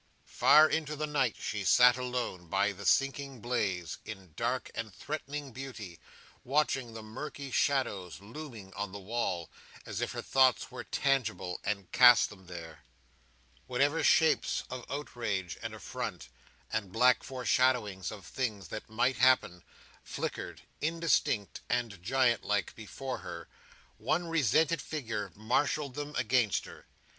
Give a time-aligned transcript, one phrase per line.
[0.25, 5.51] Far into the night she sat alone, by the sinking blaze, in dark and threatening
[5.51, 5.99] beauty,
[6.43, 9.51] watching the murky shadows looming on the wall,
[9.85, 12.83] as if her thoughts were tangible, and cast them there.
[13.67, 16.29] Whatever shapes of outrage and affront,
[16.73, 19.63] and black foreshadowings of things that might happen,
[20.01, 23.47] flickered, indistinct and giant like, before her,
[23.99, 26.87] one resented figure marshalled them against her.